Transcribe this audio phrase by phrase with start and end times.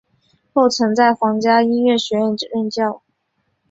[0.51, 3.03] 后曾在皇家音乐学院任教。